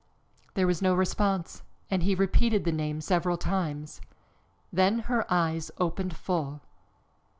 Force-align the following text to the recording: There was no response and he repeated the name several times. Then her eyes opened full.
There 0.55 0.65
was 0.65 0.81
no 0.81 0.95
response 0.95 1.61
and 1.91 2.01
he 2.01 2.15
repeated 2.15 2.63
the 2.65 2.71
name 2.71 3.01
several 3.01 3.37
times. 3.37 4.01
Then 4.73 5.01
her 5.05 5.31
eyes 5.31 5.69
opened 5.77 6.15
full. 6.15 6.61